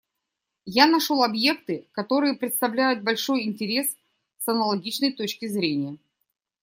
Я 0.65 0.87
нашел 0.87 1.21
объекты, 1.21 1.87
которые 1.91 2.33
представляют 2.33 3.03
большой 3.03 3.43
интерес 3.43 3.95
с 4.39 4.47
аналогичной 4.47 5.13
точки 5.13 5.45
зрения. 5.47 5.99